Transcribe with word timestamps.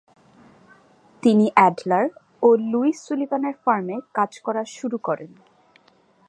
তিনি 1.23 1.45
অ্যাডলার 1.55 2.05
ও 2.43 2.49
Louis 2.71 2.97
Sullivan 3.07 3.43
এর 3.45 3.55
ফার্মে 3.63 3.97
কাজ 4.13 4.31
করা 4.39 4.63
শুরু 4.77 4.97
করেন। 4.97 5.31